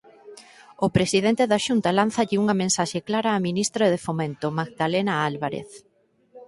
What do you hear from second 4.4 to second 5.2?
Magdalena